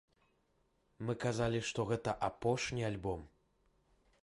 Мы 1.07 1.13
казалі, 1.25 1.59
што 1.69 1.85
гэта 1.91 2.17
апошні 2.31 2.81
альбом! 2.91 3.21